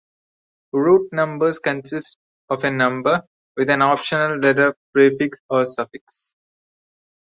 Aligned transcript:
Route 0.73 1.09
numbers 1.11 1.59
consist 1.59 2.17
of 2.49 2.63
a 2.63 2.71
number, 2.71 3.21
with 3.55 3.69
an 3.69 3.83
optional 3.83 4.39
letter 4.39 4.73
prefix 4.95 5.37
or 5.47 5.67
suffix. 5.67 6.33